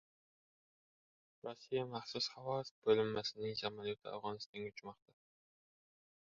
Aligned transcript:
"Rossiya" 1.47 1.83
maxsus 1.91 2.31
havo 2.37 2.57
bo‘linmasining 2.89 3.55
samolyoti 3.63 4.13
Afg‘onistonga 4.17 4.75
uchmoqda 4.75 5.19